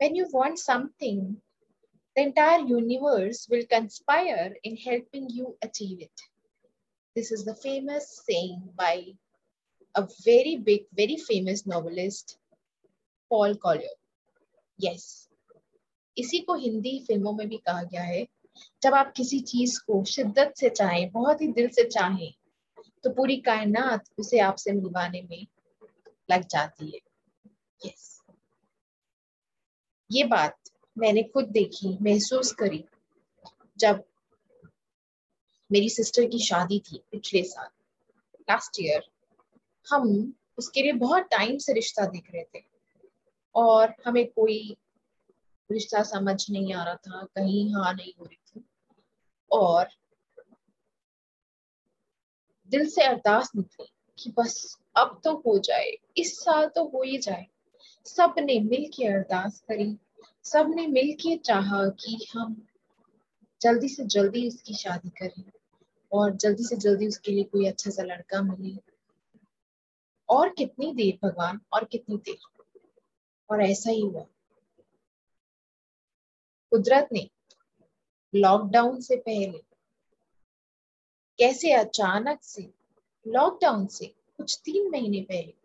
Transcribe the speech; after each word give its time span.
when 0.00 0.14
you 0.14 0.26
want 0.32 0.58
something 0.58 1.36
the 2.16 2.22
entire 2.22 2.60
universe 2.60 3.46
will 3.50 3.66
conspire 3.66 4.54
in 4.64 4.76
helping 4.76 5.28
you 5.28 5.56
achieve 5.62 6.00
it 6.00 6.26
this 7.16 7.30
is 7.32 7.44
the 7.44 7.54
famous 7.56 8.22
saying 8.28 8.62
by 8.76 8.94
a 9.94 10.06
very 10.24 10.56
big 10.56 10.86
very 10.94 11.16
famous 11.28 11.66
novelist 11.66 12.36
Paul 13.30 13.54
Collier 13.54 13.94
yes 14.80 15.28
इसी 16.16 16.38
को 16.38 16.54
हिंदी 16.54 16.98
फिल्मों 17.06 17.32
में 17.32 17.48
भी 17.48 17.56
कहा 17.56 17.82
गया 17.82 18.02
है 18.02 18.26
जब 18.82 18.94
आप 18.94 19.12
किसी 19.16 19.40
चीज 19.40 19.78
को 19.78 20.02
शिद्दत 20.04 20.52
से 20.56 20.68
चाहें 20.70 21.10
बहुत 21.12 21.40
ही 21.42 21.46
दिल 21.52 21.68
से 21.68 21.84
चाहें 21.88 22.32
तो 23.04 23.10
पूरी 23.14 23.36
कायनात 23.48 24.04
उसे 24.18 24.38
आपसे 24.38 24.72
मिलवाने 24.72 25.22
में 25.30 25.46
लग 26.30 26.46
जाती 26.46 26.90
है 26.90 27.00
यस 27.86 28.19
ये 30.11 30.23
बात 30.23 30.57
मैंने 30.97 31.23
खुद 31.23 31.45
देखी, 31.45 31.97
महसूस 32.01 32.51
करी 32.51 32.83
जब 33.79 34.03
मेरी 35.71 35.89
सिस्टर 35.89 36.25
की 36.25 36.39
शादी 36.39 36.79
थी 36.79 37.01
पिछले 37.11 37.43
साल 37.43 37.67
लास्ट 38.49 38.79
ईयर 38.79 39.03
हम 39.87 40.33
उसके 40.57 40.81
लिए 40.81 40.93
बहुत 40.93 41.23
टाइम 41.23 41.57
से 41.57 41.73
रिश्ता 41.73 42.05
देख 42.05 42.31
रहे 42.33 42.43
थे 42.43 42.63
और 43.55 43.93
हमें 44.05 44.25
कोई 44.31 44.77
रिश्ता 45.71 46.03
समझ 46.03 46.51
नहीं 46.51 46.73
आ 46.73 46.83
रहा 46.83 46.95
था, 46.95 47.23
कहीं 47.23 47.73
हाँ 47.73 47.93
नहीं 47.93 48.13
हो 48.19 48.25
रही 48.25 48.37
थी 48.51 48.65
और 49.51 49.89
दिल 52.69 52.89
से 52.89 53.03
अरदास 53.03 53.51
निकली 53.55 53.87
कि 54.19 54.33
बस 54.37 54.77
अब 54.97 55.19
तो 55.23 55.35
हो 55.47 55.57
जाए, 55.59 55.91
इस 56.17 56.37
साल 56.39 56.67
तो 56.67 56.83
हो 56.85 57.03
ही 57.03 57.17
जाए। 57.17 57.47
सबने 58.05 58.59
मिल 58.59 58.85
के 58.87 59.05
अरदास 59.05 59.59
करी। 59.59 59.97
सबने 60.43 60.87
मिल 60.87 61.13
के 61.13 61.37
चाहा 61.37 61.89
कि 61.89 62.27
हम 62.33 62.67
जल्दी 63.61 63.89
से 63.89 64.05
जल्दी 64.05 64.47
उसकी 64.47 64.73
शादी 64.73 65.09
करें 65.09 65.51
और 66.11 66.35
जल्दी 66.35 66.63
से 66.63 66.75
जल्दी 66.75 67.07
उसके 67.07 67.31
लिए 67.31 67.43
कोई 67.43 67.65
अच्छा 67.65 67.91
सा 67.91 68.03
लड़का 68.03 68.41
मिले। 68.41 68.77
और 70.29 70.49
कितनी 70.49 70.93
देर 70.93 71.27
भगवान, 71.27 71.59
और 71.73 71.83
कितनी 71.83 72.17
देर। 72.17 72.37
और 73.49 73.61
ऐसा 73.61 73.91
ही 73.91 74.01
हुआ। 74.01 74.25
कुदरत 76.69 77.09
ने 77.13 77.29
लॉकडाउन 78.35 79.01
से 79.01 79.15
पहले 79.15 79.63
कैसे 81.37 81.71
अचानक 81.71 82.43
से 82.43 82.73
लॉकडाउन 83.27 83.87
से 83.87 84.05
कुछ 84.37 84.61
तीन 84.65 84.91
महीने 84.91 85.21
पहले 85.21 85.60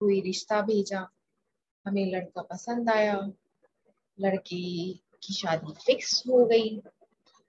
कोई 0.00 0.20
रिश्ता 0.20 0.60
भेजा, 0.62 1.08
हमें 1.86 2.04
लड़का 2.12 2.42
पसंद 2.42 2.90
आया, 2.90 3.16
लड़के 4.18 4.92
की 5.22 5.34
शादी 5.34 5.72
फिक्स 5.86 6.22
हो 6.28 6.44
गई 6.46 6.78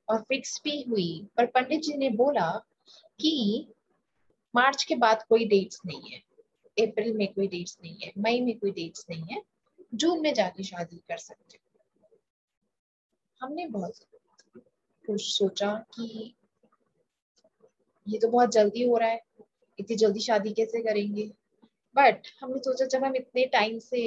और 0.07 0.21
फिक्स 0.21 0.61
भी 0.63 0.81
हुई। 0.81 1.27
पर 1.37 1.45
पंडित 1.45 1.81
जी 1.81 1.93
ने 1.93 2.09
बोला 2.09 2.49
कि 3.19 3.67
मार्च 4.55 4.83
के 4.83 4.95
बाद 4.95 5.23
कोई 5.29 5.45
डेट्स 5.45 5.81
नहीं 5.85 6.11
है, 6.11 6.19
अप्रैल 6.77 7.13
में 7.13 7.27
कोई 7.33 7.47
डेट्स 7.47 7.77
नहीं 7.83 7.97
है, 8.03 8.11
मई 8.17 8.41
में 8.41 8.57
कोई 8.59 8.71
डेट्स 8.71 9.05
नहीं 9.09 9.23
है, 9.31 9.41
जून 9.93 10.21
में 10.21 10.33
जाके 10.33 10.63
शादी 10.63 10.97
कर 10.97 11.17
सकते 11.17 11.59
हमने 13.41 13.65
बहुत 13.67 13.93
कुछ 15.05 15.21
सोचा 15.21 15.73
कि 15.95 16.35
ये 18.07 18.19
तो 18.19 18.27
बहुत 18.27 18.51
जल्दी 18.51 18.83
हो 18.83 18.97
रहा 18.97 19.09
है, 19.09 19.21
इतनी 19.79 19.95
जल्दी 19.95 20.19
शादी 20.19 20.51
कैसे 20.53 20.81
करेंगे? 20.83 21.31
बट 21.95 22.27
हमने 22.41 22.59
सोचा 22.59 22.85
जब 22.87 23.03
हम 23.03 23.15
इतने 23.15 23.45
टाइम 23.45 23.77
से 23.79 24.01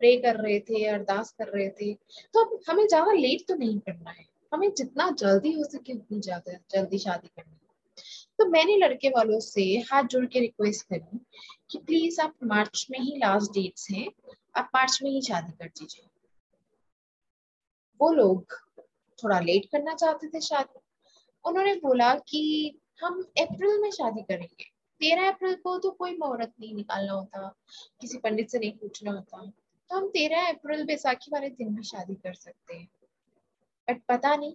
प्रे 0.00 0.16
कर 0.16 0.36
रहे 0.36 0.58
थे, 0.60 0.84
अरदास 0.84 1.30
कर 1.38 1.48
रहे 1.48 1.68
थे 1.70 1.92
तो 2.34 2.44
अब 2.44 2.58
हमें 2.68 2.86
ज़्यादा 2.86 3.12
लेट 3.12 3.46
तो 3.48 3.54
नहीं 3.54 3.78
करना 3.78 4.10
है। 4.10 4.24
हमें 4.52 4.70
जितना 4.74 5.10
जल्दी 5.10 5.52
हो 5.52 5.64
सके 5.64 5.92
उतनी 5.92 6.20
ज़्यादा 6.20 6.58
जल्दी 6.70 6.98
शादी 6.98 7.28
करनी 7.28 7.52
है। 7.52 8.02
तो 8.38 8.46
मैंने 8.46 8.76
लड़के 8.76 9.08
वालों 9.08 9.38
से 9.40 9.62
हाथ 9.90 10.04
जोड़ 10.04 10.24
के 10.26 10.40
रिक्वेस्ट 10.40 10.86
करी 10.86 11.18
कि 11.70 11.78
प्लीज़ 11.78 12.20
आप 12.20 12.34
मार्च 12.44 12.86
में 12.90 12.98
ही 12.98 13.16
लास्ट 13.16 13.52
डेट्स 13.52 13.90
हैं, 13.90 14.08
आप 14.56 14.70
मार्च 14.74 14.98
में 15.02 15.10
ही 15.10 15.22
शादी 15.22 15.52
कर 15.52 15.68
दीजिए। 15.68 16.06
वो 18.00 18.12
लोग 18.12 18.54
थोड़ा 19.18 19.40
लेट 19.40 19.66
करना 19.72 19.94
चाहते 19.94 20.28
थे 20.28 20.40
शादी। 20.40 20.80
उन्होंने 21.44 21.74
बोला 21.74 22.14
कि 22.28 22.42
हम 23.00 23.20
अप्रैल 23.40 23.80
में 23.80 23.90
शादी 23.90 24.22
करेंगे। 24.22 24.73
तेरह 25.00 25.28
अप्रैल 25.28 25.54
को 25.54 25.78
तो 25.78 25.90
कोई 25.90 26.16
मुहूर्त 26.16 26.52
नहीं 26.60 26.74
निकालना 26.74 27.12
होता, 27.12 27.48
किसी 28.00 28.18
पंडित 28.18 28.50
से 28.50 28.58
नहीं 28.58 28.72
पूछना 28.72 29.12
होता। 29.12 29.44
तो 29.90 29.96
हम 29.96 30.08
तेरह 30.08 30.48
अप्रैल 30.48 30.84
बैसाखी 30.84 31.30
वाले 31.32 31.48
दिन 31.48 31.74
भी 31.74 31.82
शादी 31.82 32.14
कर 32.14 32.34
सकते 32.34 32.74
हैं। 32.74 32.88
बट 33.88 34.00
पता 34.08 34.36
नहीं, 34.36 34.52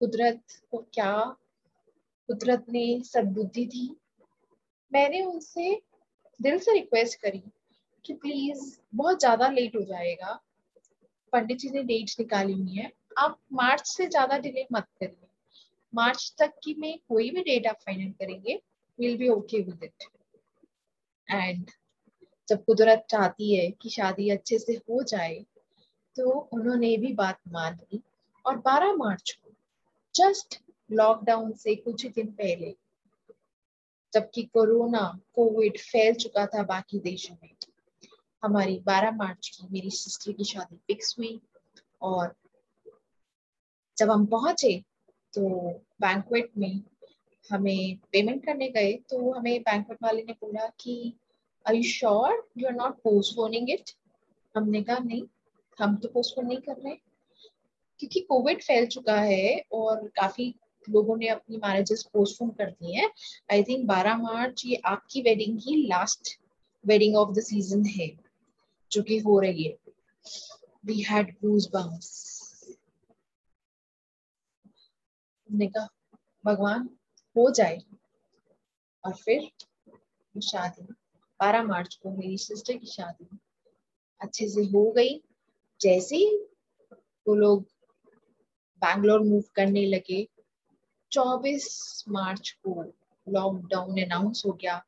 कुदरत 0.00 0.42
को 0.70 0.78
क्या, 0.94 1.36
कुदरत 2.28 2.66
ने 2.68 3.00
सदबुद्धि 3.04 3.64
दी। 3.66 3.88
मैंने 4.92 5.22
उनसे 5.22 5.80
दिल 6.40 6.58
से 6.58 6.72
रिक्वेस्ट 6.72 7.20
करी 7.20 7.42
कि 8.04 8.14
प्लीज़ 8.14 8.78
बहुत 8.94 9.20
ज़्यादा 9.20 9.48
लेट 9.48 9.76
हो 9.76 9.82
जाएगा। 9.82 10.40
पंडित 11.32 11.58
जी 11.58 11.70
ने 11.70 11.82
डेट 11.82 12.10
निकाली 12.20 12.52
हुई 12.52 12.74
है। 12.74 12.92
आप 13.18 13.38
मार्च 13.52 13.86
से 13.86 14.06
ज़्यादा 14.06 14.38
डिले 14.38 14.66
मत 14.72 14.86
करिए। 15.00 15.26
मार्च 15.92 16.34
तक 16.38 16.52
की 16.64 16.74
में 16.74 16.98
कोई 17.08 17.30
भी 17.30 17.42
डेट 17.42 17.66
आप 17.66 17.76
फाइनल 17.76 18.10
करेंगे 18.10 18.60
will 18.98 19.16
be 19.18 19.28
okay 19.28 19.60
with 19.60 19.84
it 19.84 20.04
and 21.30 21.70
जब 22.48 22.64
कुदरत 22.64 23.06
चाहती 23.10 23.54
है 23.56 23.70
कि 23.70 23.90
शादी 23.90 24.30
अच्छे 24.30 24.58
से 24.58 24.72
हो 24.72 25.02
जाए 25.02 25.44
तो 26.16 26.30
उन्होंने 26.30 26.96
भी 26.96 27.12
बात 27.12 27.38
मान 27.48 27.74
ली 27.74 28.02
और 28.46 28.60
12 28.60 28.96
मार्च 28.96 29.38
को 29.44 29.50
जस्ट 30.14 30.60
लॉकडाउन 30.92 31.52
से 31.52 31.74
कुछ 31.74 32.02
ही 32.04 32.08
दिन 32.10 32.26
पहले, 32.26 32.74
जबकि 34.12 34.42
कोरोना 34.42 35.20
कोविड 35.34 35.78
फैल 35.78 36.14
चुका 36.14 36.46
था 36.46 36.62
बाकी 36.62 36.98
देशों 36.98 37.36
में, 37.42 37.50
हमारी 38.44 38.78
12 38.88 39.16
मार्च 39.16 39.48
की 39.48 39.68
मेरी 39.72 39.90
सिस्टर 39.90 40.32
की 40.32 40.44
शादी 40.44 40.76
फिक्स 40.76 41.18
हुई 41.18 41.40
और 42.02 42.34
जब 43.96 44.10
हम 44.10 44.26
पहुँचे 44.26 44.84
तो 45.34 45.48
बैंकवेट 46.00 46.50
में 46.58 46.82
हमें 47.50 47.96
पेमेंट 48.12 48.44
करने 48.44 48.68
गए 48.68 48.92
तो 49.10 49.30
हमें 49.32 49.60
बैंकवेट 49.62 49.98
वाले 50.02 50.22
ने 50.22 50.32
बोला 50.32 50.66
कि 50.80 51.14
I 51.66 51.82
sure 51.82 52.46
you 52.58 52.66
are 52.68 52.74
not 52.74 52.96
postponing 53.02 53.70
it 53.70 53.90
हमने 54.54 54.82
कहा, 54.82 54.98
नहीं, 54.98 55.22
हम 55.78 55.96
तो 55.96 56.08
पोस्टपोन 56.08 56.46
नहीं 56.46 56.58
कर 56.58 56.76
रहे 56.76 56.94
क्योंकि 58.00 58.20
कोविड 58.20 58.62
फैल 58.62 58.86
चुका 58.86 59.16
है 59.16 59.62
और 59.72 60.06
काफ़ी 60.16 60.54
लोगों 60.88 61.16
ने 61.16 61.28
अपनी 61.28 61.56
मैरिजेस 61.56 62.02
पोस्टपोन 62.12 62.50
कर 62.50 62.70
दी 62.70 62.94
हैं। 62.94 63.10
आई 63.52 63.62
थिंक 63.62 63.86
12 63.88 64.16
मार्च 64.16 64.62
ये 64.66 64.76
आपकी 64.86 65.22
wedding 65.22 65.58
he 65.58 65.76
last 65.86 66.38
wedding 66.84 67.16
of 67.16 67.32
the 67.34 67.40
season 67.40 67.84
है, 67.86 68.10
जो 68.92 69.02
कि 69.02 69.18
हो 69.18 69.38
रही 69.40 69.64
है। 69.64 69.76
वी 70.86 71.00
हैड 71.02 71.34
गूज 71.44 71.68
बम्स 71.72 72.10
हमने 75.48 75.66
कहा, 75.66 75.88
भगवान 76.44 76.88
हो 77.36 77.50
जाए 77.50 77.78
और 79.04 79.14
फिर 79.14 79.50
शादी 80.34 80.82
12 81.40 81.62
मार्च 81.62 81.94
को 82.02 82.10
मेरी 82.10 82.38
सिस्टर 82.38 82.76
की 82.76 82.86
शादी 82.86 83.38
अच्छे 84.20 84.48
से 84.48 84.64
हो 84.64 84.90
गई। 84.90 85.20
जैसे 85.80 86.16
ही 86.16 86.36
वो 87.26 87.34
लोग 87.34 87.62
बैंगलोर 88.82 89.20
मूव 89.20 89.42
करने 89.54 89.84
लगे 89.86 90.26
24 91.12 92.04
मार्च 92.08 92.50
को 92.66 92.82
लॉकडाउन 93.26 94.02
अनाउंस 94.02 94.42
हो 94.46 94.52
गया। 94.52 94.82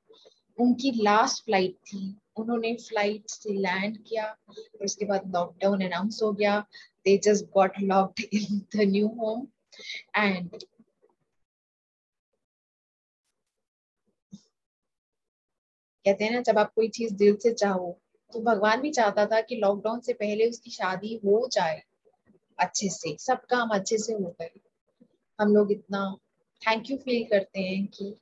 उनकी 0.59 0.91
लास्ट 1.03 1.45
फ़्लाइट 1.45 1.75
थी। 1.87 2.17
उन्होंने 2.37 2.75
फ़्लाइट 2.77 3.31
से 3.31 3.53
लैंड 3.53 3.99
किया 3.99 4.25
और 4.49 4.85
उसके 4.85 5.05
बाद 5.05 5.33
लॉकडाउन 5.35 5.85
अनाउंस 5.85 6.21
हो 6.23 6.33
गया। 6.33 6.59
They 7.05 7.17
just 7.25 7.45
got 7.45 7.81
locked 7.83 8.21
in 8.33 8.59
the 8.77 8.89
new 8.91 9.09
home 9.09 9.47
and 10.17 10.65
कहते 16.07 16.25
हैं 16.25 16.33
ना, 16.33 16.41
जब 16.41 16.59
आप 16.59 16.73
कोई 16.75 16.89
चीज़ 16.89 17.15
दिल 17.15 17.37
से 17.37 17.53
चाहो 17.55 17.97
तो 18.33 18.41
भगवान 18.43 18.81
भी 18.81 18.91
चाहता 18.91 19.25
था 19.27 19.41
कि 19.41 19.57
लॉकडाउन 19.57 20.01
से 20.01 20.13
पहले 20.13 20.49
उसकी 20.49 20.71
शादी 20.71 21.15
हो 21.25 21.49
जाए 21.53 21.83
अच्छे 22.59 22.89
से, 22.89 23.17
सब 23.21 23.45
काम 23.51 23.69
अच्छे 23.69 23.99
से 23.99 24.13
हो 24.13 24.35
गए। 24.41 24.51
हम 25.39 25.55
लोग 25.55 25.73
इतना 25.73 26.01
थैंक 26.63 26.91
यू 26.91 26.97
फील 26.97 27.25
करते 27.25 27.61
हैं 27.61 27.87
कि 27.87 28.15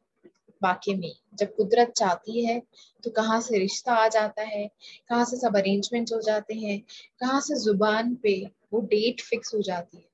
वाकई 0.62 0.94
में, 0.94 1.12
जब 1.34 1.54
कुदरत 1.56 1.92
चाहती 1.96 2.44
है 2.46 2.60
तो 3.04 3.10
कहाँ 3.10 3.40
से 3.40 3.58
रिश्ता 3.58 3.94
आ 3.94 4.08
जाता 4.08 4.42
है, 4.42 4.66
कहाँ 5.08 5.25
से 5.25 5.36
सब 5.36 5.56
अरेंजमेंट 5.56 6.12
हो 6.12 6.20
जाते 6.20 6.54
हैं, 6.54 6.81
कहाँ 7.20 7.40
से 7.40 7.54
ज़ुबान 7.60 8.14
पे 8.14 8.34
वो 8.72 8.81
डेट 8.86 9.20
फिक्स 9.20 9.54
हो 9.54 9.62
जाती 9.62 9.96
है। 9.96 10.04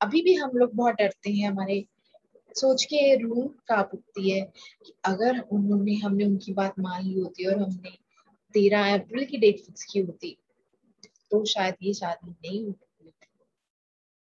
अभी 0.00 0.22
भी 0.22 0.34
हम 0.34 0.50
लोग 0.54 0.74
बहुत 0.74 0.94
डरते 0.94 1.30
हैं, 1.30 1.48
हमारे 1.48 1.84
सोच 2.54 2.84
के 2.84 3.14
रूह 3.16 3.46
काँप 3.68 3.90
उठती 3.94 4.30
है 4.30 4.40
कि 4.86 4.92
अगर 5.04 5.38
उन्होंने, 5.40 5.94
हमने 5.94 6.24
उनकी 6.24 6.52
बात 6.52 6.78
मान 6.78 7.02
ली 7.04 7.18
होती 7.20 7.46
और 7.46 7.62
हमने 7.62 7.90
तेरह 8.54 8.94
अप्रैल 8.94 9.24
की 9.24 9.38
डेट 9.38 9.60
फिक्स 9.60 9.84
की 9.84 10.00
होती 10.00 10.36
तो 11.30 11.44
शायद 11.44 11.74
ये 11.82 11.92
शादी 11.94 12.30
नहीं 12.30 12.64
हुई 12.64 12.74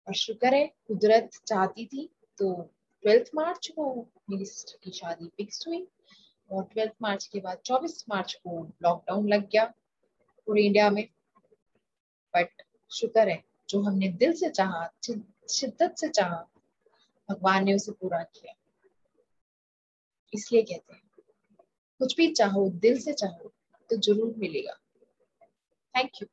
और 0.08 0.14
शुक्र 0.16 0.54
है, 0.54 0.68
कुदरत 0.88 1.30
चाहती 1.48 1.86
थी 1.86 2.10
तो 2.40 2.54
ट्वेल्थ 3.04 3.30
मार्च 3.36 3.68
को 3.76 3.86
मेरी 4.30 4.46
सिस्टर 4.46 4.78
की 4.84 4.92
शादी 4.92 5.28
फिक्स 5.38 5.68
हुई 5.68 5.86
और 6.50 6.64
ट्वेल्थ 6.64 6.94
मार्च 7.02 7.26
के 7.26 7.40
बाद, 7.40 7.58
चौबीस 7.66 8.04
मार्च 8.10 8.34
को 8.34 8.64
लॉकडाउन 8.84 9.28
लग 9.30 9.48
गया 9.50 9.66
पूरे 10.48 10.64
इंडिया 10.64 10.90
में। 10.90 11.08
बट 12.34 12.64
शुक्र 12.92 13.28
है, 13.30 13.44
जो 13.70 13.82
हमने 13.82 14.08
दिल 14.10 14.34
से 14.34 14.50
चाहा 14.50 14.90
शिद्दत 15.04 15.96
से 15.98 16.10
चाहा 16.10 16.46
भगवान 17.32 17.64
ने 17.64 17.74
उसे 17.74 17.92
पूरा 17.92 18.24
किया। 18.24 18.54
इसलिए 20.34 20.62
कहते 20.62 20.94
हैं, 20.94 21.02
कुछ 22.00 22.16
भी 22.18 22.32
चाहो, 22.32 22.70
दिल 22.70 23.00
से 23.00 23.14
चाहो 23.14 23.52
तो 23.90 23.98
ज़रूर 23.98 24.34
मिलेगा। 24.38 24.74
Thank 25.96 26.12
you 26.22 26.28